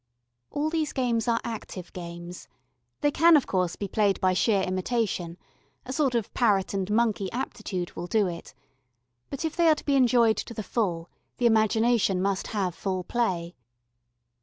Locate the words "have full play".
12.47-13.53